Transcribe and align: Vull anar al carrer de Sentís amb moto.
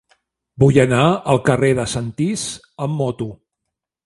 Vull 0.63 0.79
anar 0.83 1.01
al 1.33 1.41
carrer 1.49 1.69
de 1.81 1.85
Sentís 1.93 2.47
amb 2.89 2.99
moto. 3.05 3.31